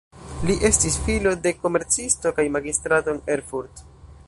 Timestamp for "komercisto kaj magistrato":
1.65-3.17